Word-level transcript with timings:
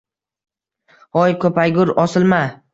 Hoy 1.19 1.37
ko‘paygur, 1.45 1.95
osilma! 2.09 2.45